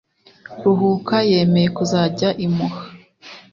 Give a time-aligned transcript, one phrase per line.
[0.63, 2.81] ruhuka yemeye kuzajya imuha